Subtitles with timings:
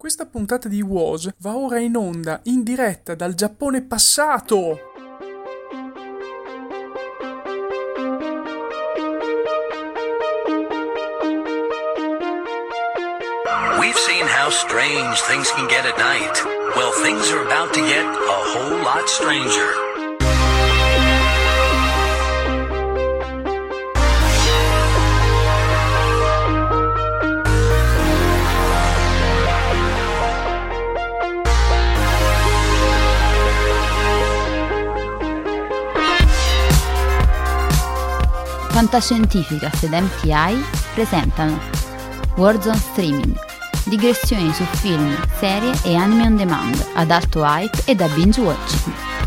[0.00, 4.78] Questa puntata di Was va ora in onda in diretta dal Giappone passato.
[13.78, 16.46] We've seen how strange things can get at night.
[16.74, 19.89] Well, things are about to get a whole lot stranger.
[38.80, 40.56] Fantascientificast ed MTI
[40.94, 41.60] presentano
[42.36, 43.38] Warzone Streaming,
[43.84, 49.19] digressioni su film, serie e anime on demand ad alto hype e da binge watching.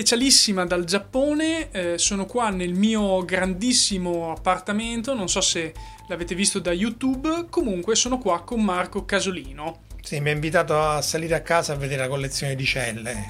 [0.00, 1.70] Specialissima dal Giappone.
[1.70, 5.12] Eh, sono qua nel mio grandissimo appartamento.
[5.12, 5.74] Non so se
[6.08, 7.46] l'avete visto da YouTube.
[7.50, 9.82] Comunque, sono qua con Marco Casolino.
[10.00, 13.26] Sì, mi ha invitato a salire a casa a vedere la collezione di celle.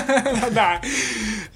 [0.50, 0.78] Dai,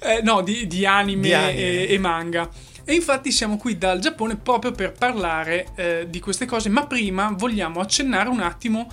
[0.01, 1.57] Eh, no, di, di anime, Di anime.
[1.57, 2.47] E, e manga.
[2.85, 7.33] E infatti siamo qui dal Giappone proprio per parlare eh, di queste cose, ma prima
[7.35, 8.87] vogliamo accennare un attimo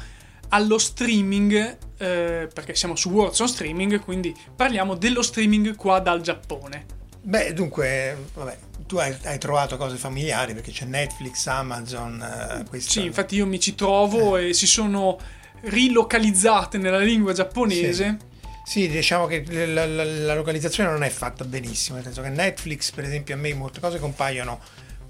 [0.49, 6.87] allo streaming, eh, perché siamo su Warzone Streaming, quindi parliamo dello streaming qua dal Giappone.
[7.23, 12.79] Beh, dunque, vabbè, tu hai, hai trovato cose familiari perché c'è Netflix, Amazon, eh.
[12.81, 15.19] Sì, infatti io mi ci trovo e si sono
[15.63, 18.19] rilocalizzate nella lingua giapponese.
[18.65, 22.91] Sì, diciamo che la, la- la localizzazione non è fatta benissimo, nel senso che Netflix,
[22.91, 24.59] per esempio, a me molte cose compaiono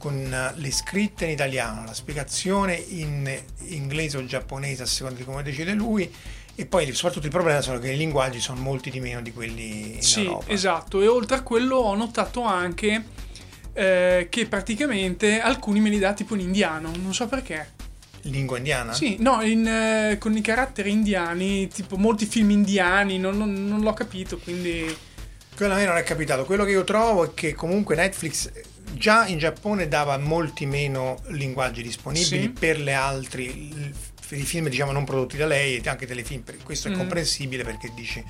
[0.07, 3.29] con eh, le scritte in italiano, la spiegazione in
[3.71, 6.09] inglese o giapponese a seconda di come decide lui
[6.55, 9.97] e poi soprattutto il problema sono che i linguaggi sono molti di meno di quelli
[9.97, 10.53] in Sì, Europa.
[10.53, 11.03] esatto.
[11.03, 13.05] E oltre a quello ho notato anche
[13.73, 17.73] eh, che praticamente alcuni me li dà tipo in indiano, non so perché.
[18.23, 18.93] Lingua indiana?
[18.93, 23.81] Sì, no, in, eh, con i caratteri indiani, tipo molti film indiani, non, non- non
[23.81, 24.97] l'ho capito, quindi
[25.57, 26.45] Quello a me non è capitato.
[26.45, 28.51] Quello che io trovo è che comunque Netflix
[28.95, 32.49] già in Giappone dava molti meno linguaggi disponibili Sì.
[32.51, 33.95] per le altri
[34.29, 36.43] per i film diciamo non prodotti da lei e anche telefilm.
[36.65, 36.97] Questo è Mm.
[36.99, 38.23] comprensibile perché dici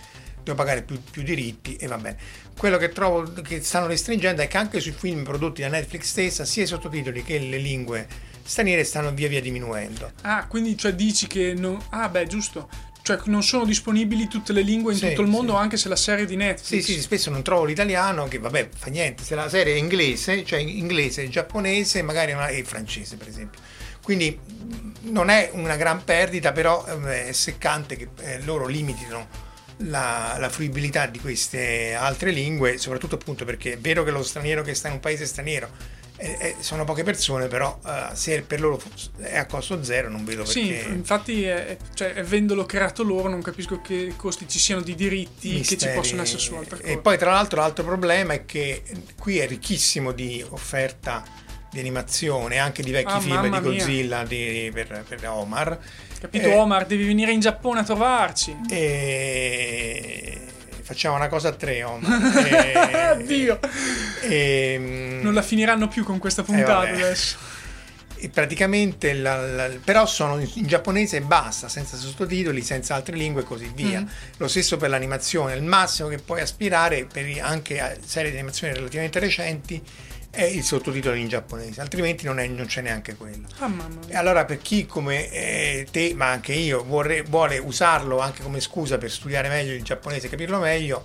[0.43, 2.17] devo pagare più, più diritti e va bene.
[2.57, 6.45] Quello che trovo che stanno restringendo è che anche sui film prodotti da Netflix stessa,
[6.45, 8.07] sia i sottotitoli che le lingue
[8.45, 10.13] straniere stanno via via diminuendo.
[10.23, 11.83] Ah, quindi cioè dici che non...
[11.91, 12.69] Ah, beh, giusto.
[13.07, 15.59] Cioè non sono disponibili tutte le lingue in Sì, tutto il mondo, sì.
[15.59, 16.85] anche se la serie di Sì, Netflix.
[16.87, 19.23] sì, spesso non trovo l'italiano, che vabbè, fa niente.
[19.23, 23.61] Se la serie è inglese, cioè inglese, giapponese, magari una, e francese, per esempio.
[24.03, 24.37] Quindi
[25.03, 29.29] non è una gran perdita, però eh, è seccante che eh, loro limitino
[29.83, 34.63] la, la fruibilità di queste altre lingue, soprattutto appunto perché è vero che lo straniero
[34.63, 35.71] che sta in un paese straniero
[36.19, 38.81] eh, eh, sono poche persone, però eh, se per loro
[39.19, 40.89] è a costo zero non vedo Sì, perché...
[40.89, 45.65] infatti, è, cioè, avendolo creato loro, non capisco che costi ci siano di diritti che
[45.65, 45.95] ci misteri.
[45.97, 46.91] possono essere su altre cose.
[46.93, 48.83] E poi, tra l'altro, l'altro problema è che
[49.19, 51.23] qui è ricchissimo di offerta
[51.71, 53.61] di animazione, anche di vecchi Ah, film di.
[53.61, 55.79] Godzilla di- per, per Omar.
[56.19, 56.87] Capito, eh, Omar?
[56.87, 58.57] Devi venire in Giappone a trovarci.
[58.71, 60.46] E
[60.87, 62.47] facciamo una cosa a tre, Omar.
[62.47, 63.59] E- Oddio,
[64.23, 67.37] e- non la finiranno più con questa puntata Eh, adesso.
[68.19, 73.43] e praticamente la- la- però sono in, giapponese e basta, senza sottotitoli, senza altre lingue
[73.43, 74.01] e così via.
[74.01, 74.07] Mm.
[74.39, 78.73] Lo stesso per l'animazione, il massimo che puoi aspirare per anche a serie di animazione
[78.75, 79.83] relativamente recenti
[80.37, 83.47] è il sottotitolo in giapponese, altrimenti non, è- non c'è neanche quello.
[83.59, 83.71] Ah,
[84.07, 88.61] E allora per chi come eh, te, ma anche io, vorre- vuole usarlo anche come
[88.61, 91.03] scusa per studiare meglio il giapponese e capirlo meglio,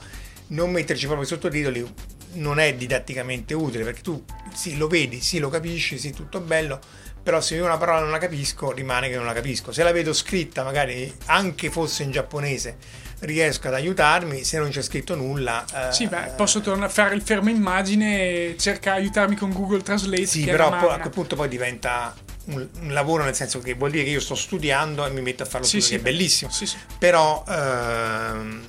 [0.48, 1.94] non metterci proprio i sottotitoli
[2.34, 4.24] non è didatticamente utile perché tu
[4.54, 6.80] sì lo vedi, sì lo capisci, sì tutto bello,
[7.24, 9.72] però se io una parola non la capisco rimane che non la capisco.
[9.72, 12.78] Se la vedo scritta magari anche fosse in giapponese
[13.22, 15.64] riesco ad aiutarmi, se non c'è scritto nulla...
[15.90, 19.52] eh, Sì, beh, posso tornare a fare il fermo immagine e cercare di aiutarmi con
[19.52, 20.26] Google Translate.
[20.26, 22.16] Sì, però poi a quel punto poi diventa
[22.46, 25.44] un, un lavoro nel senso che vuol dire che io sto studiando e mi metto
[25.44, 26.52] a farlo Sì, tutto, sì, che è bellissimo.
[26.52, 26.78] Sì, sì.
[26.98, 28.62] Però, ehm,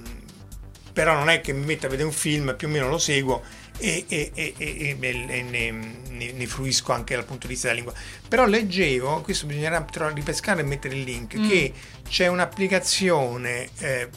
[0.93, 3.43] però non è che mi metto a vedere un film, più o meno lo seguo
[3.79, 5.71] e, e- e- e- ne,
[6.11, 7.99] ne- ne fruisco anche dal punto di vista della lingua.
[8.29, 11.49] Però leggevo, questo bisognerà ripescare e mettere il link, Mm.
[11.49, 11.73] che
[12.07, 14.09] c'è un'applicazione eh,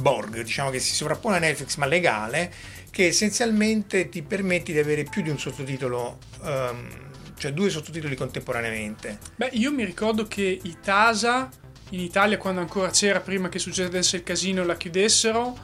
[0.00, 2.52] Borg, diciamo che si sovrappone a Netflix ma legale,
[2.90, 6.88] che essenzialmente ti permette di avere più di un sottotitolo, ehm,
[7.36, 9.18] cioè due sottotitoli contemporaneamente.
[9.36, 11.48] Beh, io mi ricordo che i Tasa
[11.90, 15.56] in Italia, quando ancora c'era, prima che succedesse il casino e la chiudessero,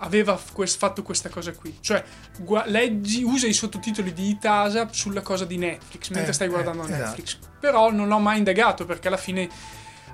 [0.00, 1.76] aveva fatto questa cosa qui.
[1.80, 2.02] Cioè,
[2.38, 6.50] gua- leggi, usa i sottotitoli di Itasa sulla cosa di Netflix, mentre Eh, stai eh,
[6.50, 7.00] guardando esatto.
[7.02, 7.38] Netflix.
[7.60, 9.48] Però non l'ho mai indagato, perché alla fine,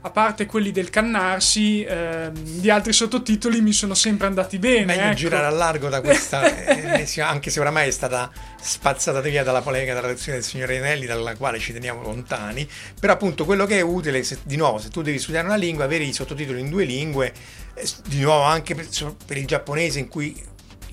[0.07, 4.85] a parte quelli del cannarsi, ehm, gli altri sottotitoli mi sono sempre andati bene.
[4.85, 5.15] Meglio ecco.
[5.15, 8.31] girare a largo da questa, eh, eh, anche se oramai è stata
[8.61, 12.69] spazzata via dalla polemica della lezione del signor Renelli, dalla quale ci teniamo lontani.
[13.01, 15.85] Però appunto quello che è utile, se- di nuovo, se tu devi studiare una lingua,
[15.85, 17.33] avere i sottotitoli in due lingue,
[17.73, 18.87] eh, di nuovo anche per,
[19.25, 20.39] per il giapponese in cui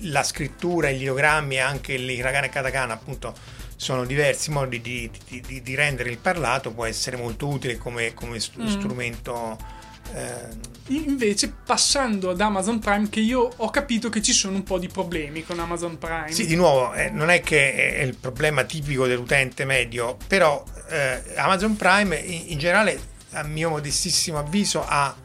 [0.04, 3.34] la scrittura, gli ideogrammi e anche l'hiragana e katakana appunto
[3.82, 8.38] sono diversi modi di, di- di- rendere il parlato, può essere molto utile come, come
[8.38, 8.66] st- Mm.
[8.68, 9.58] strumento.
[10.14, 14.78] eh, Invece, passando ad Amazon Prime, che io ho capito che ci sono un po'
[14.78, 16.30] di problemi con Amazon Prime.
[16.30, 21.20] Sì, di nuovo, eh, non è che è il problema tipico dell'utente medio, però eh,
[21.36, 23.00] Amazon Prime in, in generale,
[23.32, 25.16] a mio modestissimo avviso, ha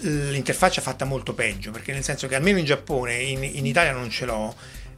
[0.00, 4.10] l'interfaccia fatta molto peggio, perché nel senso che almeno in Giappone, in, in Italia non
[4.10, 4.54] ce l'ho,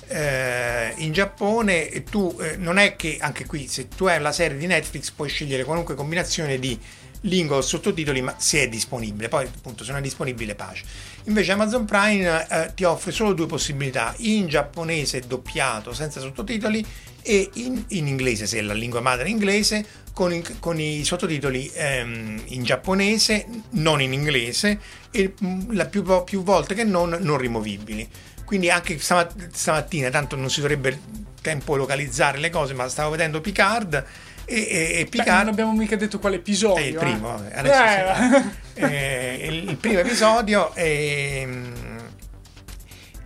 [0.08, 4.56] eh, in Giappone tu eh, non è che anche qui se tu hai la serie
[4.56, 6.78] di Netflix puoi scegliere qualunque combinazione di
[7.22, 9.28] lingua o sottotitoli ma se è disponibile.
[9.28, 10.84] Poi appunto se non è disponibile pace.
[11.24, 14.14] Invece Amazon Prime eh, ti offre solo due possibilità.
[14.18, 16.84] In giapponese doppiato senza sottotitoli
[17.22, 21.68] e in, in inglese se la lingua madre è inglese con, i- con i sottotitoli
[21.74, 24.78] ehm, in giapponese non in inglese
[25.10, 28.08] e mm, la più, più volte che non non rimovibili
[28.46, 30.98] quindi anche stama- stamattina, tanto non si dovrebbe
[31.42, 34.04] tempo localizzare le cose, ma stavo vedendo Picard
[34.46, 36.82] e, e- e Beh, Picard non abbiamo mica detto quale episodio.
[36.82, 36.98] è il eh.
[36.98, 38.42] primo, adesso Eh,
[38.74, 38.80] sì.
[38.80, 41.74] Eh, il, il primo episodio ehm,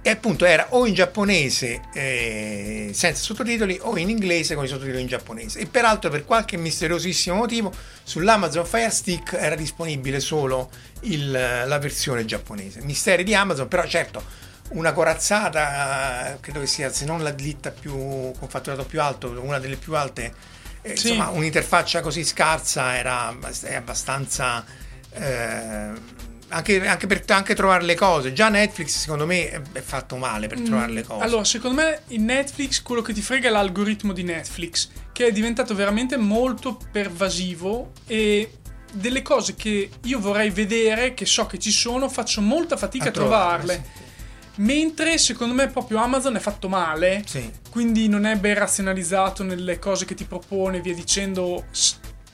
[0.02, 5.02] e appunto era o in giapponese eh, senza sottotitoli o in inglese con i sottotitoli
[5.02, 7.70] in giapponese e peraltro per qualche misteriosissimo motivo
[8.02, 10.70] sull'Amazon Fire Stick era disponibile solo
[11.02, 14.22] il- la versione giapponese misteri di Amazon però certo
[14.70, 19.58] una corazzata credo che sia se non la ditta più con fatturato più alto una
[19.58, 20.32] delle più alte
[20.82, 21.08] eh, Sì.
[21.12, 24.64] insomma un'interfaccia così scarsa era è abbastanza
[25.12, 26.18] eh,
[26.50, 28.32] anche, anche per anche trovare le cose.
[28.32, 31.20] Già Netflix, secondo me, è, fatto male per trovare le cose.
[31.20, 35.26] Mm, Allora, secondo me in Netflix quello che ti frega è l'algoritmo di Netflix, che
[35.26, 38.52] è diventato veramente molto pervasivo e
[38.92, 43.08] delle cose che io vorrei vedere, che so che ci sono, faccio molta fatica a,
[43.08, 44.08] A trovarle, trovarle.
[44.56, 47.50] Mentre secondo me proprio Amazon è fatto male, Sì.
[47.70, 51.64] quindi non è ben razionalizzato nelle cose che ti propone, via dicendo.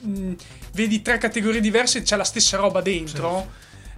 [0.00, 0.32] Mh,
[0.73, 3.46] vedi tre categorie diverse e c'è la stessa roba dentro.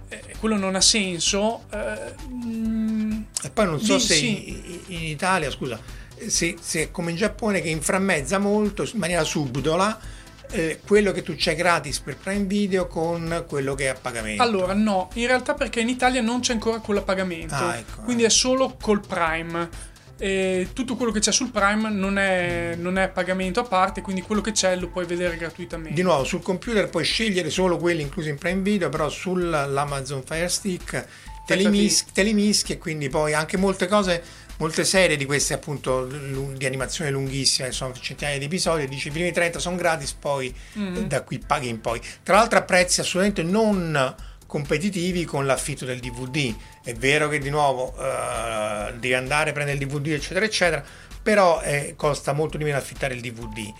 [0.09, 1.65] Eh, quello non ha senso.
[1.71, 4.49] Eh, mh, E poi non so Lì se sì.
[4.49, 5.79] in, in Italia, scusa,
[6.27, 9.99] se, se è come in Giappone che inframmezza molto in maniera subdola
[10.51, 14.41] eh, quello che tu c'hai gratis per Prime Video con quello che è a pagamento.
[14.41, 18.01] Allora, no, in realtà perché in Italia non c'è ancora quello a pagamento, Ah, ecco,
[18.01, 18.27] quindi eh.
[18.27, 19.87] è solo col Prime.
[20.21, 24.21] E tutto quello che c'è sul Prime non è, non è pagamento a parte, quindi
[24.21, 25.93] quello che c'è lo puoi vedere gratuitamente.
[25.93, 30.49] Di nuovo, sul computer puoi scegliere solo quelli inclusi in Prime Video, però sull'Amazon Fire
[30.49, 31.05] Stick
[31.45, 34.21] te li, Fai mis- te li mischi e quindi poi anche molte cose,
[34.59, 39.31] molte serie di queste appunto di animazione lunghissime, sono centinaia di episodi, dici i primi
[39.31, 41.03] 30 sono gratis, poi Mm-hmm.
[41.03, 41.99] da qui paghi in poi.
[42.23, 46.53] Tra l'altro a prezzi assolutamente non competitivi con l'affitto del DVD.
[46.83, 50.83] È vero che di nuovo eh, devi andare a prendere il DVD eccetera eccetera,
[51.21, 53.71] però eh, costa molto di meno affittare il DVD.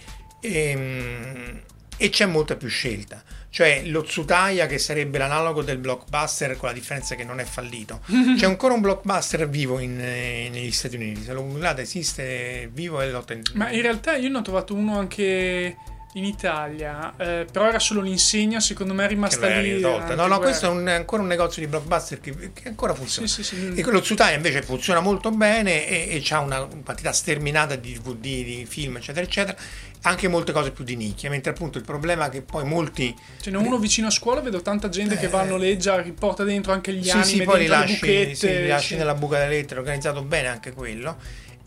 [0.42, 1.62] Ehm,
[2.02, 3.22] e c'è molta più scelta.
[3.52, 8.00] Cioè lo Tsutaya che sarebbe l'analogo del blockbuster con la differenza che non è fallito.
[8.38, 11.24] C'è ancora un blockbuster vivo in, eh, negli Stati Uniti.
[11.24, 14.74] Se lo googlate esiste vivo e lo ten- Ma in realtà io ne ho trovato
[14.76, 15.76] uno anche
[16.14, 19.74] in Italia, eh, però era solo l'insegna, secondo me è rimasta lì.
[19.76, 20.16] risolta.
[20.16, 20.38] No, no, quella.
[20.40, 23.28] questo è, un- ancora un negozio di blockbuster che, che ancora funziona.
[23.28, 23.74] Sì, sì, sì.
[23.76, 28.66] E quello Tsutaya invece funziona molto bene e, ha una quantità sterminata di DVD, di
[28.68, 29.58] film, eccetera, eccetera.
[30.04, 33.52] Anche molte cose più di nicchia, mentre appunto il problema è che poi molti Ce
[33.52, 36.94] n'è uno vicino a scuola, vedo tanta gente che va a noleggia, riporta dentro anche
[36.94, 37.04] gli Eh.
[37.04, 40.24] Sì, anime, sì, poi li lasci, sì, li lasci nella buca delle lettere, è organizzato
[40.24, 41.18] bene anche quello.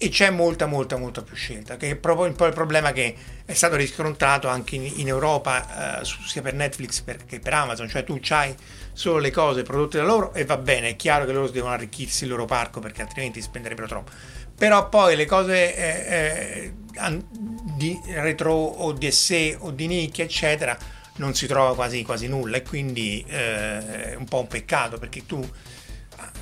[0.04, 1.76] E c'è molta, molta, molta più scelta.
[1.76, 6.00] Che è proprio un po' il problema che è stato riscontrato anche in, in Europa,
[6.00, 7.88] eh, sia per Netflix che per Amazon.
[7.88, 8.52] Cioè, tu c'hai
[8.92, 12.24] solo le cose prodotte da loro e va bene, è chiaro che loro devono arricchirsi
[12.24, 14.10] il loro parco perché altrimenti spenderebbero troppo.
[14.56, 17.24] Però poi le cose eh, eh,
[17.76, 20.76] di retro o di esse o di nicchia, eccetera,
[21.18, 25.26] non si trova quasi, quasi nulla e quindi eh, è un po' un peccato perché
[25.26, 25.48] tu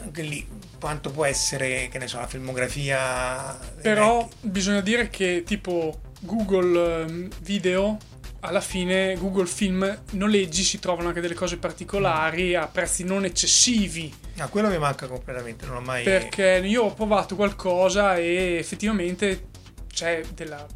[0.02, 0.46] anche lì
[0.78, 4.48] quanto può essere che ne so la filmografia Però vecchi.
[4.48, 7.98] bisogna dire che tipo Google ehm, Video,
[8.40, 14.12] alla fine Google Film noleggi si trovano anche delle cose particolari a prezzi non eccessivi.
[14.38, 19.48] Ah, quello mi manca completamente non ho mai Perché io ho provato qualcosa e effettivamente
[19.92, 20.66] c'è della.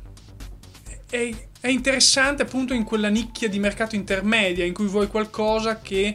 [1.08, 6.14] È, è interessante appunto in quella nicchia di mercato intermedia in cui vuoi qualcosa che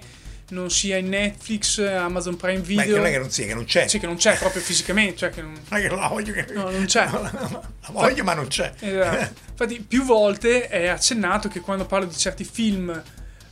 [0.50, 2.84] non sia in Netflix, Amazon Prime ma Video.
[2.86, 5.18] che non è che non sia che non c'è Sì, che non c'è proprio fisicamente,
[5.18, 5.53] cioè che non.
[5.70, 7.06] è che la voglio che No, non c'è.
[7.12, 9.34] la voglio ma non c'è Esatto.
[9.51, 13.01] Infatti, più volte è accennato che quando parlo di certi film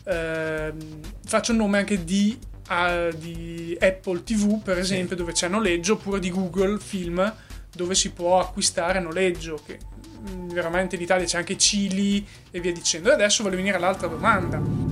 [0.06, 2.38] ehm, faccio il nome anche di,
[2.68, 7.34] ah, di Apple TV, per esempio, dove c'è noleggio, oppure di Google Film,
[7.74, 9.62] dove si può acquistare a noleggio.
[9.66, 9.77] Che
[10.30, 13.10] mm, veramente in Italia c'è anche Cili e via dicendo.
[13.10, 14.87] E adesso voglio venire all'altra domanda.「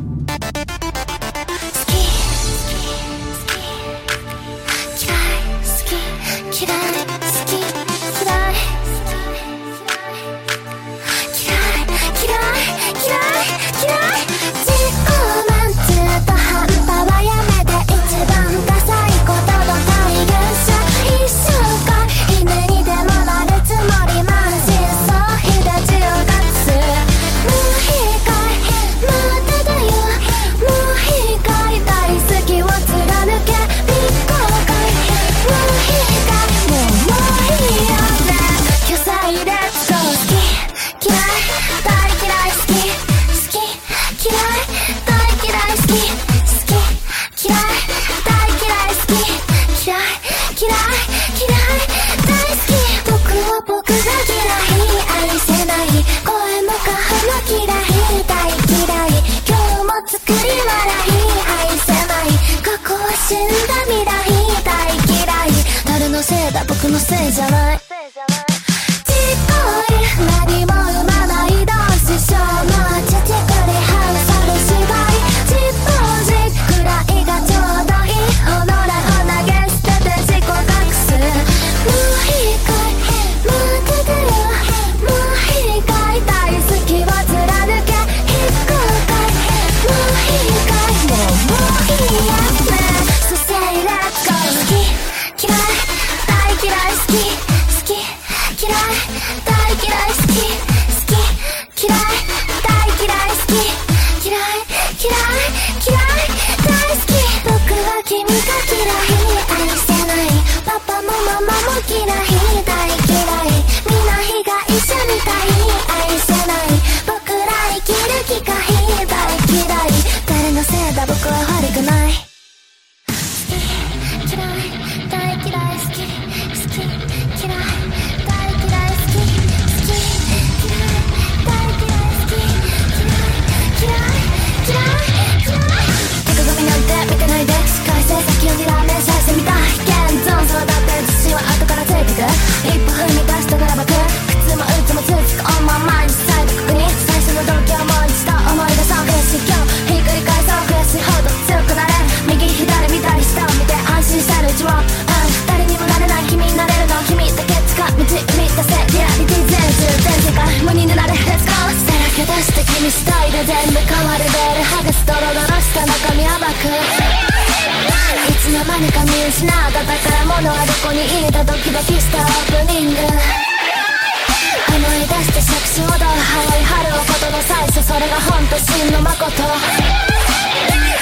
[179.34, 179.42] 真の誠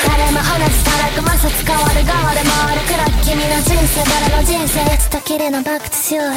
[0.07, 6.33] 誰も同じたらく摩擦変わる変わる回る暗く君の人生誰の人生いつときりのバックとしようよ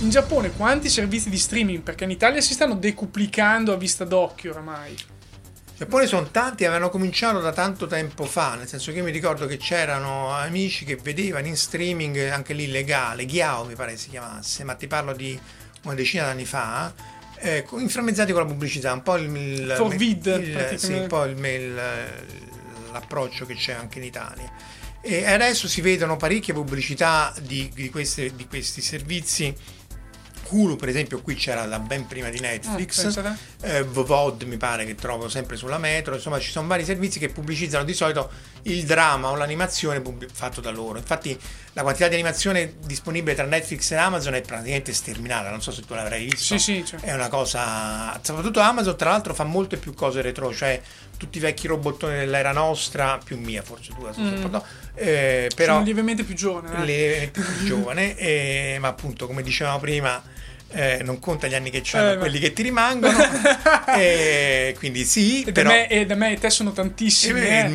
[0.00, 1.82] In Giappone quanti servizi di streaming?
[1.82, 4.90] Perché in Italia si stanno decuplicando a vista d'occhio oramai.
[4.90, 9.10] In Giappone sono tanti, avevano cominciato da tanto tempo fa, nel senso che io mi
[9.10, 14.08] ricordo che c'erano amici che vedevano in streaming, anche lì legale, Ghiao mi pare si
[14.08, 15.38] chiamasse, ma ti parlo di
[15.82, 16.92] una decina d'anni fa,
[17.43, 21.25] eh, inframmezzati con la pubblicità, un po' il, il, For vid, il- sì, un po'
[21.25, 21.81] il- il-
[22.91, 24.51] l'approccio che c'è anche in Italia.
[25.01, 29.53] E adesso si vedono parecchie pubblicità di, di queste- di questi servizi.
[30.49, 33.17] Hulu, per esempio, qui c'era da ben prima di Netflix.
[33.17, 36.15] Ah, eh, VOD mi pare che trovo sempre sulla metro.
[36.15, 38.29] Insomma, ci sono vari servizi che pubblicizzano di solito
[38.63, 40.97] il dramma o l'animazione pubblic- fatto da loro.
[40.97, 41.37] Infatti,
[41.73, 45.49] la quantità di animazione disponibile tra Netflix e Amazon è praticamente sterminata.
[45.49, 46.57] Non so se tu l'avrai visto.
[46.57, 46.99] Sì, sì, cioè.
[46.99, 48.19] È una cosa.
[48.21, 50.81] Soprattutto Amazon, tra l'altro, fa molte più cose retro, cioè
[51.17, 54.61] tutti i vecchi robottoni dell'era nostra, più mia forse tu, so, pardon,
[54.95, 56.81] eh, però Sono lievemente più giovane.
[56.81, 56.85] eh.
[56.85, 60.21] le più giovane, eh, ma appunto, come dicevamo prima,
[60.73, 63.17] eh, non conta gli anni che c'hanno Eh, ma- quelli che ti rimangono.
[63.95, 67.39] eh, quindi sì, E da, però me, e da me e te sono tantissimi.
[67.41, 67.71] eh,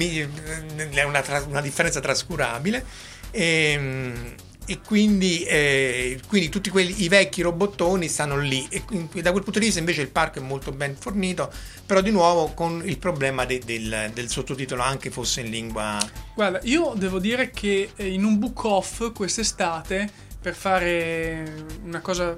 [0.77, 0.89] eh.
[0.91, 2.85] è una, tra- una differenza trascurabile.
[3.31, 4.35] Ehm,
[4.71, 8.67] E, quindi, eh, quindi tutti quelli, i vecchi robottoni stanno lì.
[8.71, 11.51] E quindi da quel punto di vista invece il parco è molto ben fornito,
[11.87, 15.97] però di nuovo con il problema de- del, del sottotitolo anche fosse in lingua
[16.35, 20.07] Guarda, io devo dire che in un book off quest'estate,
[20.39, 22.35] per fare una cosa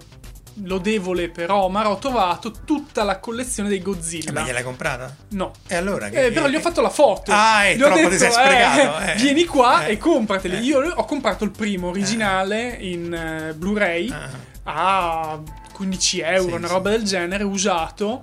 [0.65, 4.33] lodevole per Omar, ho trovato tutta la collezione dei Eh, Godzilla.
[4.33, 5.15] ma gliel'hai comprata?
[5.31, 5.53] No.
[5.67, 6.09] E allora?
[6.09, 7.31] che- Eh, però gli ho fatto la foto.
[7.33, 9.15] Ah, è Gli ho troppo ti sprecato, eh.
[9.21, 9.93] Vieni qua Eh.
[9.93, 10.57] e comprateli.
[10.57, 10.61] Eh.
[10.61, 14.29] Io ho comprato il primo originale in eh, Blu-ray Ah.
[14.65, 15.41] a
[15.73, 16.73] 15 euro, Sì, una sì.
[16.73, 18.21] roba del genere, usato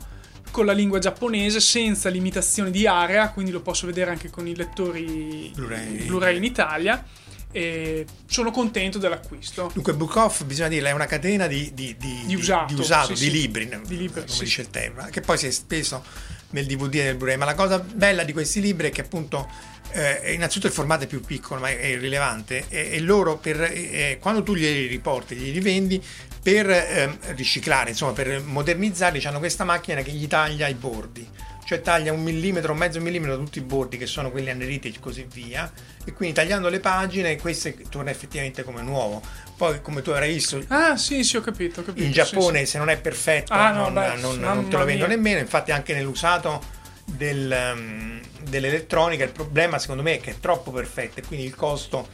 [0.52, 4.56] con la lingua giapponese senza limitazione di area, quindi lo posso vedere anche con i
[4.56, 6.06] lettori Blu-ray.
[6.06, 7.04] Blu-ray in Italia.
[7.52, 9.72] E sono contento dell'acquisto.
[9.74, 13.16] Dunque, Book Off, bisogna dirla, è una catena di, di, di, Di usato, di, usato,
[13.16, 13.32] sì, sì.
[13.32, 16.04] libri, libri, come sì, dice il tema, che poi si è speso
[16.50, 17.38] nel DVD e nel Blu-ray.
[17.38, 19.50] Ma la cosa bella di questi libri è che appunto,
[19.92, 24.18] eh, innanzitutto il formato è più piccolo, ma è irrilevante, e, e loro, per, eh,
[24.22, 26.04] quando tu glieli riporti, glieli rivendi,
[26.42, 31.28] per ehm, riciclare, insomma, per modernizzarli, hanno questa macchina che gli taglia i bordi.
[31.68, 35.28] Cioè taglia un millimetro, mezzo millimetro tutti i bordi che sono quelli anneriti e così
[35.30, 35.70] via.
[36.06, 39.22] E quindi tagliando le pagine, questo torna effettivamente come nuovo.
[39.58, 41.82] Poi, come tu avrai visto, Ah, sì, sì, ho capito.
[41.82, 42.66] Ho capito in Giappone sì.
[42.68, 45.16] se non è perfetto Ah, no, non, beh, non- mamma non te lo vendo mia.
[45.16, 46.64] nemmeno infatti anche nell'usato
[47.04, 51.56] del, um, dell'elettronica il problema secondo me è che è troppo perfetto e quindi il
[51.56, 52.08] costo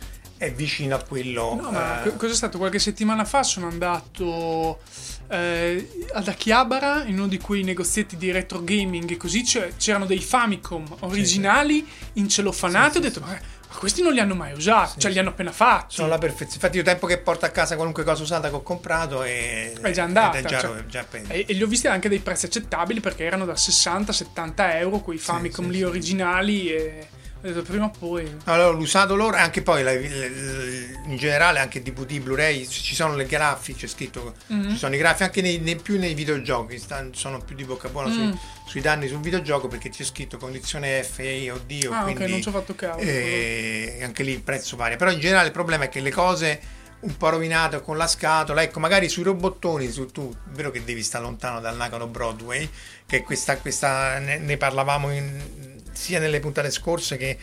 [0.45, 2.57] è vicino a quello No, ma eh, co- cos'è stato?
[2.57, 4.79] Qualche settimana fa sono andato
[5.29, 9.43] eh, ad Akihabara in uno di quei negozietti di retro gaming e così
[9.77, 12.97] c'erano dei Famicom originali incellofanati.
[12.97, 13.39] Ho detto, ma,
[13.77, 15.95] questi non li hanno mai usati, cioè li hanno appena fatti.
[15.95, 18.61] sono la perfezione infatti io tempo che porto a casa qualunque cosa usata che ho
[18.61, 20.37] comprato e È già andata.
[20.37, 23.45] è già, cioè, già e, e li ho visti anche dei prezzi accettabili perché erano
[23.45, 25.83] da 60-70 euro quei Famicom sì, lì sì.
[25.83, 27.07] originali e
[27.63, 28.37] prima o poi...
[28.45, 33.25] Allora, l'usato loro, e anche poi la- in generale anche DVD, Blu-ray, ci sono le
[33.25, 34.69] grafiche, c'è scritto, Mhm.
[34.71, 38.07] ci sono i grafici anche nei, nei- più nei videogiochi, sono più di bocca buona
[38.09, 38.11] Mm.
[38.13, 42.31] sui, sui danni sul videogioco perché c'è scritto condizione FE o DO, Ah, ok, quindi
[42.31, 42.99] non ci ho fatto caso.
[42.99, 46.61] eh, anche lì il prezzo varia, però in generale il problema è che le cose
[47.01, 48.61] un po' rovinato con la scatola.
[48.63, 52.69] Ecco, magari sui robottoni, su, tu, è vero che devi stare lontano dal Nakano Broadway,
[53.05, 57.37] che questa, questa ne, ne parlavamo in- sia nelle puntate scorse che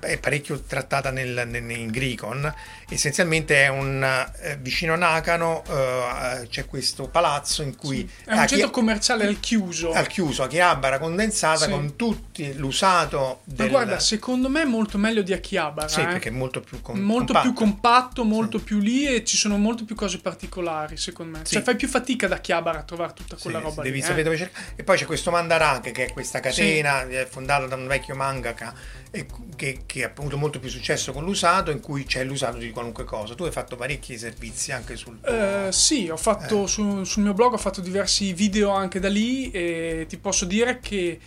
[0.00, 2.52] è, parecchio trattata nel, nel- in Gricon.
[2.90, 4.02] Essenzialmente è un
[4.40, 9.26] eh, vicino a Nakano eh, c'è questo palazzo in cui È un centro chi- commerciale
[9.26, 9.92] al chiuso.
[9.92, 11.70] al chiuso, Akihabara condensata Sì.
[11.70, 15.88] con tutti l'usato Ma del guarda, secondo me è molto meglio di Akihabara.
[15.88, 16.06] Sì, eh.
[16.06, 17.42] perché è molto più com- molto compatto.
[17.42, 21.44] più compatto, molto più lì e ci sono molte più cose particolari, secondo me.
[21.44, 21.54] Sì.
[21.54, 24.00] Cioè fai più fatica da Chiabara a trovare tutta quella Sì, roba devi lì.
[24.02, 24.24] sapere eh.
[24.24, 24.64] dove cercare.
[24.76, 28.74] E poi c'è questo Mandarake che è questa catena fondata da un vecchio mangaka
[29.10, 32.70] e che, che ha avuto molto più successo con l'usato in cui c'è l'usato di
[32.70, 33.34] qualunque cosa.
[33.34, 37.34] Tu hai fatto parecchi servizi anche sul tuo- Eh, sì, ho fatto su- sul mio
[37.34, 41.18] blog ho fatto diversi video anche da lì e ti posso dire che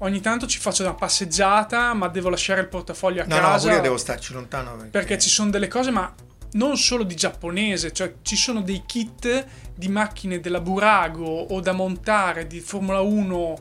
[0.00, 3.64] ogni tanto ci faccio una passeggiata, ma devo lasciare il portafoglio a No, no, casa
[3.64, 6.14] pure io devo starci lontano perché, perché ci sono delle cose, ma
[6.52, 11.72] non solo di giapponese, cioè ci sono dei kit di macchine della Burago o da
[11.72, 13.58] montare di Formula 1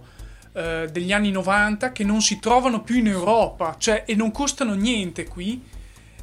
[0.57, 4.73] eh, degli anni 90 che non si trovano più in Europa, cioè e non costano
[4.73, 5.61] niente qui.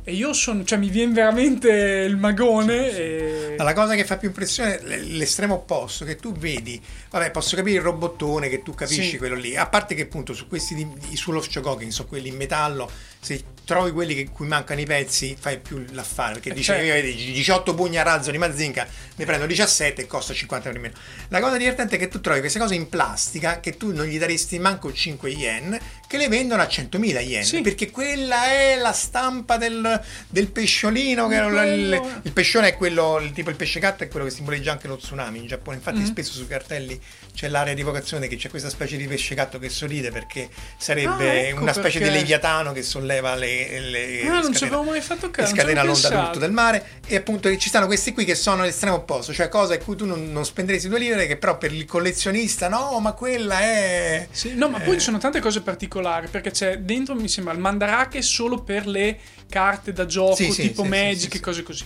[0.06, 3.54] E io sono, cioè mi viene veramente il magone e...
[3.56, 7.56] Ma La cosa che fa più impressione è l'estremo opposto, che tu vedi, vabbè, posso
[7.56, 9.16] capire il robottone, che tu capisci Sì.
[9.16, 13.42] quello lì, a parte che appunto su questi Sulov Chogokin, sono quelli in metallo, se
[13.64, 16.84] trovi quelli che cui mancano i pezzi fai più l'affare, perché Eh, certo.
[16.84, 20.80] io vedi 18 pugni a razzo di Mazinga, ne prendo 17 e costa 50 euro
[20.80, 20.98] in meno.
[21.28, 24.18] La cosa divertente è che tu trovi queste cose in plastica che tu non gli
[24.18, 25.78] daresti manco 5 yen,
[26.16, 27.60] che le vendono a 100.000 yen, Sì.
[27.60, 32.76] perché quella è la stampa del, del pesciolino, che Di il, quello- il pescione è
[32.76, 35.76] quello, il tipo il pesce gatto è quello che simboleggia anche lo tsunami in Giappone.
[35.76, 36.04] Infatti, Mm.
[36.04, 37.00] spesso sui cartelli
[37.34, 40.72] c'è l'area di vocazione che c'è questa specie di pesce gatto che sorride perché Ah,
[40.76, 42.12] sarebbe ecco una specie perché.
[42.14, 46.24] di leviatano che solleva le, le Ah, non ci avevo mai fatto caso, scatena l'onda
[46.26, 47.00] tutto del mare.
[47.06, 50.04] E appunto ci stanno questi qui che sono l'estremo opposto, cioè cose a cui tu
[50.06, 54.28] non, non spenderesti due lire, che però per il collezionista, no, ma quella è.
[54.30, 54.98] Sì, no, ma poi Eh.
[54.98, 59.18] ci sono tante cose particolari perché c'è dentro, mi sembra, il mandarake solo per le
[59.48, 61.84] carte da gioco, Sì, tipo sì, Magic e cose così.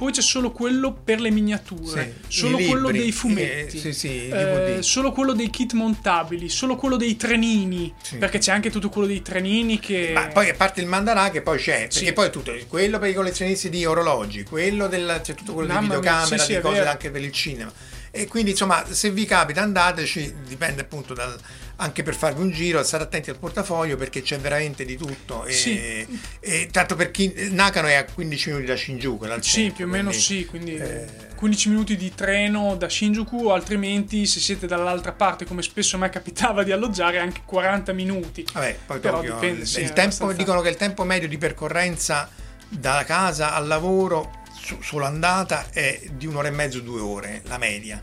[0.00, 4.28] Poi c'è solo quello per le miniature, Sì, solo quello dei fumetti, eh, sì, sì,
[4.28, 9.06] eh, solo quello dei kit montabili, solo quello dei trenini, perché c'è anche tutto quello
[9.06, 10.12] dei trenini che...
[10.14, 13.10] Ma poi a parte il mandarà che poi c'è, perché poi è tutto quello per
[13.10, 17.10] i collezionisti di orologi, quello del, c'è tutto quello Mamma di videocamera, di cose anche
[17.10, 17.70] per il cinema.
[18.12, 21.38] E quindi insomma, se vi capita andateci, dipende appunto dal,
[21.76, 25.44] anche per farvi un giro, state attenti al portafoglio perché c'è veramente di tutto.
[25.44, 26.06] E, Sì.
[26.40, 30.08] e tanto per chi Nakano è a 15 minuti da Shinjuku, Sì, più o meno
[30.10, 35.44] quindi, sì, quindi eh, 15 minuti di treno da Shinjuku, altrimenti se siete dall'altra parte,
[35.44, 38.46] come spesso a me capitava di alloggiare, anche 40 minuti.
[38.52, 41.38] Vabbè, poi Però Tokyo, dipende, il, sì, tempo, abbastanza- dicono che il tempo medio di
[41.38, 42.28] percorrenza
[42.68, 44.38] da casa al lavoro
[44.80, 48.02] solo andata è di un'ora e mezzo, due ore, la media.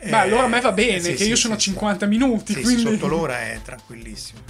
[0.00, 1.70] Beh, allora a me va bene, Eh, sì, che sì, io sì, sono a sì.
[1.70, 2.82] 50 minuti, quindi...
[2.82, 4.40] sotto l'ora è tranquillissimo.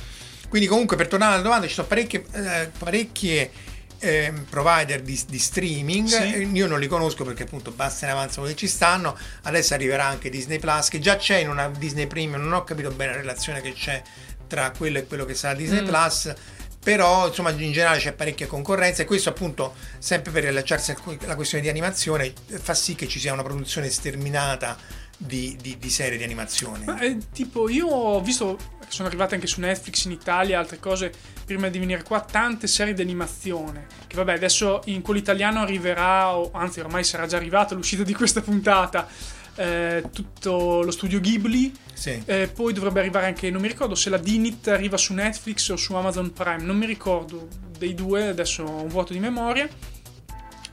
[0.48, 3.50] Quindi comunque per tornare alla domanda ci sono parecchie, eh, parecchie
[3.98, 6.34] ehm, provider di, di streaming, Sì.
[6.34, 9.74] Eh, io non li conosco perché appunto basta in avanza quelli che ci stanno, adesso
[9.74, 13.12] arriverà anche Disney Plus che già c'è in una Disney Premium, non ho capito bene
[13.12, 14.02] la relazione che c'è
[14.46, 15.86] tra quello e quello che sarà Disney Mm.
[15.86, 16.34] Plus.
[16.80, 21.62] Però insomma in generale c'è parecchia concorrenza e questo appunto sempre per riallacciarsi alla questione
[21.62, 24.76] di animazione eh, fa sì che ci sia una produzione sterminata
[25.18, 26.84] di, di- di serie di animazione.
[26.86, 28.56] Ma, eh, tipo, io ho visto,
[28.88, 31.12] sono arrivate anche su Netflix in Italia, altre cose,
[31.44, 33.86] prima di venire qua, tante serie di animazione.
[34.06, 38.14] Che vabbè, adesso in quello italiano arriverà, o anzi ormai sarà già arrivata l'uscita di
[38.14, 39.08] questa puntata,
[39.56, 41.72] eh, tutto lo studio Ghibli.
[41.92, 42.22] Sì.
[42.24, 45.76] Eh, poi dovrebbe arrivare anche, non mi ricordo se la Dinit arriva su Netflix o
[45.76, 49.68] su Amazon Prime, non mi ricordo dei due, adesso ho un vuoto di memoria.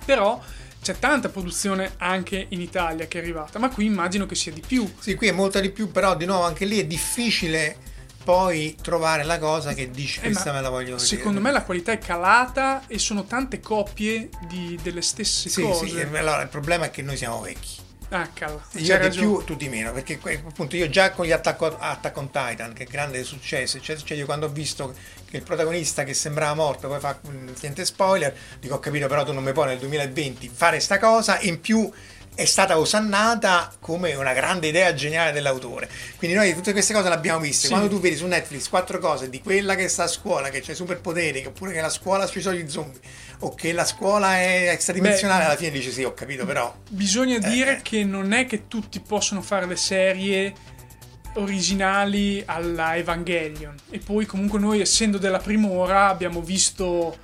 [0.06, 0.40] Però
[0.86, 4.62] c'è tanta produzione anche in Italia che è arrivata, ma qui immagino che sia di
[4.62, 4.88] più.
[5.00, 7.76] Sì, qui è molta di più, però di nuovo anche lì è difficile
[8.24, 11.04] poi trovare la cosa che dici Eh, questa me la voglio vedere.
[11.04, 15.88] Secondo me la qualità è calata e sono tante copie di- delle stesse sì, cose.
[15.88, 17.78] sì, allora il problema è che noi siamo vecchi.
[18.10, 18.30] Ah.
[18.74, 22.18] Io di più, tu di meno, perché appunto io già con gli Attack, on- Attack
[22.18, 24.94] on Titan, che è grande successo, cioè, cioè io quando ho visto
[25.30, 29.24] che il protagonista che sembrava morto poi fa mm, niente spoiler, dico ho capito però
[29.24, 31.92] tu non mi puoi nel 2020 fare sta cosa, in più
[32.36, 35.90] è stata osannata come una grande idea geniale dell'autore.
[36.18, 37.68] Quindi noi tutte queste cose le abbiamo viste.
[37.68, 37.70] Sì.
[37.70, 40.74] Quando tu vedi su Netflix quattro cose di quella che sta a scuola, che c'è
[40.74, 43.00] superpoteri, che oppure che la scuola ci sono gli zombie,
[43.40, 47.38] o che la scuola è extradimensionale, Beh, alla fine dici sì, ho capito, però Bisogna
[47.40, 47.82] dire eh.
[47.82, 50.54] che non è che tutti possono fare le serie
[51.36, 53.76] originali alla Evangelion.
[53.90, 57.18] E poi comunque noi, essendo della prima ora, abbiamo visto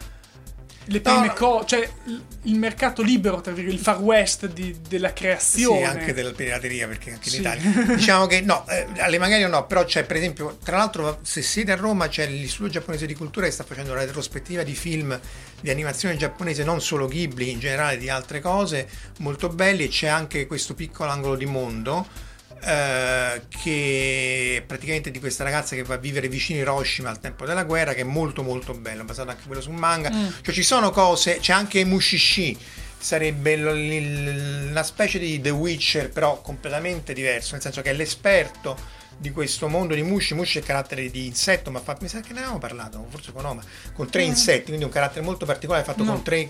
[0.86, 1.34] le prime no.
[1.34, 5.78] cose, cioè il- mercato libero, tra virgolette, il far west di- della creazione.
[5.80, 7.40] Sì, anche della pirateria, perché anche in Sì.
[7.40, 7.72] Italia.
[7.96, 11.72] Diciamo che no, eh, alle magari no, però c'è per esempio, tra l'altro se siete
[11.72, 15.18] a Roma c'è l'Istituto Giapponese di Cultura che sta facendo una retrospettiva di film
[15.60, 18.88] di animazione giapponese, non solo Ghibli, in generale di altre cose,
[19.20, 22.30] molto belli e c'è anche questo piccolo angolo di mondo.
[22.64, 27.64] Eh, che praticamente di questa ragazza che va a vivere vicino Hiroshima al tempo della
[27.64, 30.92] guerra che è molto molto bello basato anche quello su un manga cioè ci sono
[30.92, 32.58] cose c'è anche Mushishi
[32.98, 39.30] sarebbe una specie di The Witcher però completamente diverso nel senso che è l'esperto di
[39.30, 40.34] questo mondo di Mushi.
[40.34, 43.46] Mushi è carattere di insetto ma fa, mi sa che ne avevamo parlato forse con
[43.46, 43.62] Oma
[43.94, 46.14] con tre insetti quindi un carattere molto particolare fatto No.
[46.14, 46.48] con tre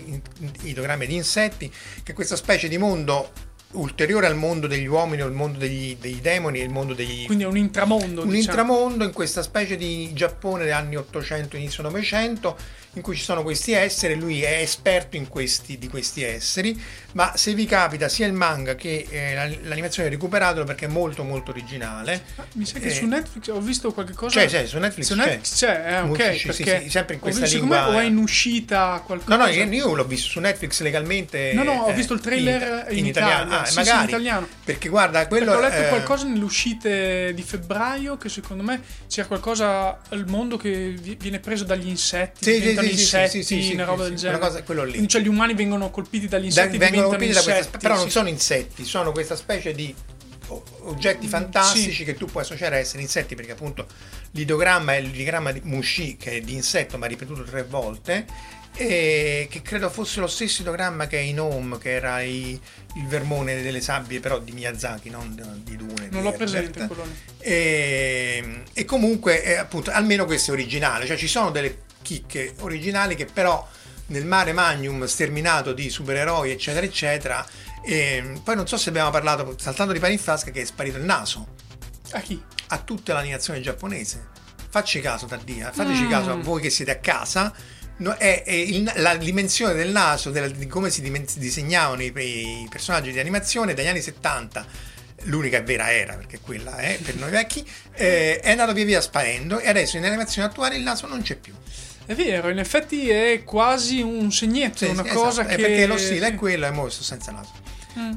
[0.62, 1.70] idogrammi di insetti
[2.02, 3.30] che è questa specie di mondo
[3.72, 7.44] ulteriore al mondo degli uomini o il mondo degli, dei demoni il mondo degli Quindi
[7.44, 8.22] è un intramondo.
[8.22, 8.36] un diciamo.
[8.36, 12.56] intramondo in questa specie di Giappone degli anni 800 inizio 900
[12.94, 16.78] in cui ci sono questi esseri lui è esperto in questi, di questi esseri
[17.12, 21.22] ma se vi capita sia il manga che eh, la- l'animazione recuperatelo perché è molto
[21.24, 22.22] molto originale
[22.54, 24.38] Mi sa che Eh, su Netflix ho visto qualche cosa.
[24.40, 25.24] c'è, c'è, su Netflix Su c'è.
[25.24, 26.06] Netflix c'è, eh, ok.
[26.06, 29.02] Molti- sì, sì, sì, sempre in questa visto- lingua, secondo me o è in uscita
[29.04, 29.36] qualcosa.
[29.36, 31.52] No, no, io, l'ho visto su Netflix legalmente.
[31.54, 33.60] No, no, ho eh, visto il trailer in Italia.
[33.60, 34.02] Ah, Sì, magari.
[34.02, 34.48] in italiano.
[34.64, 38.80] Perché guarda, quello Perché ho letto eh, qualcosa nelle uscite di febbraio che secondo me
[39.08, 43.42] c'era qualcosa al mondo che vi- viene preso dagli insetti, Sì, sì, diventano sì, insetti,
[43.42, 44.38] sì, sì, una roba del genere.
[44.38, 45.06] cosa- quello lì.
[45.08, 47.94] Cioè gli umani vengono colpiti dagli da- insetti, vengono diventano colpiti da questa insetti, però
[47.96, 49.94] non sono insetti, sono questa specie di
[50.80, 52.04] oggetti fantastici Mm, sì.
[52.04, 53.86] che tu puoi associare a essere insetti perché appunto
[54.32, 58.26] l'idogramma è l'idogramma di Mushi che è di insetto ma ripetuto tre volte
[58.74, 62.60] e che credo fosse lo stesso idogramma che è in Home che era i-
[62.96, 66.86] il vermone delle sabbie però di Miyazaki non di Dune Non di l'ho presente.
[67.38, 73.14] E, e comunque, eh, appunto, almeno questo è originale, cioè ci sono delle chicche originali
[73.14, 73.66] che però
[74.06, 77.46] nel mare magnum sterminato di supereroi, eccetera, eccetera.
[77.84, 80.98] E poi non so se abbiamo parlato, saltando di pane in frasca, che è sparito
[80.98, 81.48] il naso
[82.12, 82.40] A chi?
[82.68, 84.28] a tutta l'animazione giapponese.
[84.68, 87.52] Facci caso, Tardia, fateci caso a voi che siete a casa.
[87.98, 92.12] no, è, è il- la dimensione del naso, della- di come si dimen- disegnavano i,
[92.16, 94.66] i personaggi di animazione dagli anni 70,
[95.24, 99.58] l'unica vera era, perché quella è per noi vecchi, eh, è andato via via sparendo
[99.60, 101.54] e adesso in animazione attuale il naso non c'è più.
[102.12, 105.54] È vero, in effetti è quasi un segnetto, Sì, una sì, cosa esatto, che...
[105.54, 107.50] è perché lo stile è quello e mo sto senza naso.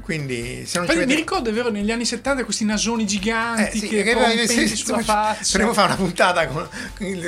[0.01, 1.19] Quindi se non Poi mi avete...
[1.19, 4.75] ricordo, è vero, negli anni 70 questi nasoni giganti Eh, sì, che che rompenti sì,
[4.77, 5.41] sulla faccia.
[5.43, 6.69] Potremmo fare una puntata con,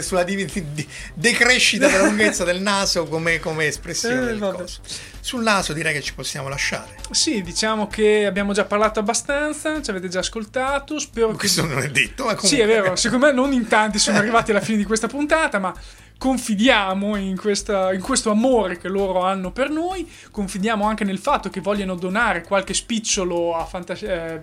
[0.01, 4.79] sulla di- di- decrescita della lunghezza del naso come, come espressione Eh, del coso.
[5.19, 6.95] Sul naso direi che ci possiamo lasciare.
[7.11, 11.37] Sì, diciamo che abbiamo già parlato abbastanza, ci avete già ascoltato, spero che...
[11.37, 12.47] Questo non è detto, ma comunque...
[12.47, 15.59] Sì, è vero, secondo me non in tanti sono arrivati alla fine di questa puntata,
[15.59, 15.73] ma
[16.17, 21.49] confidiamo in, questa- in questo amore che loro hanno per noi, confidiamo anche nel fatto
[21.49, 24.41] che vogliano donare qualche spicciolo a Fantas- eh,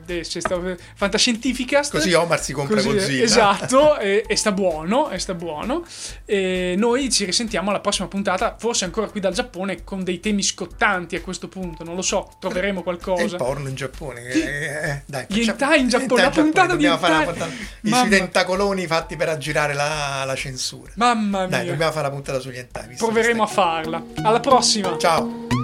[0.94, 1.90] Fantascientificast.
[1.90, 3.22] Così Omar si compra Così, Godzilla.
[3.24, 5.84] Esatto, e, e sta buono, e sta buono.
[6.24, 10.42] E noi ci risentiamo alla prossima puntata, forse ancora qui dal Giappone, con dei temi
[10.42, 13.36] scottanti a questo punto, non lo so, troveremo E il qualcosa.
[13.36, 14.22] porno in Giappone.
[14.26, 17.24] eh, eh, dai, Gli facciamo- in Giappone, la puntata di fare una hentai.
[17.26, 20.92] puntata- I sui tentacoloni fatti per aggirare la, la censura.
[20.96, 21.48] Mamma mia.
[21.48, 24.02] Dai, dobbiamo fare la puntata sugli che Proveremo a farla.
[24.22, 24.96] Alla prossima.
[24.98, 25.63] Ciao.